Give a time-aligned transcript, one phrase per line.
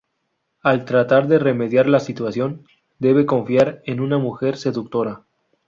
[0.63, 2.65] Al tratar de remediar la situación,
[2.97, 5.25] debe confiar en una mujer seductora.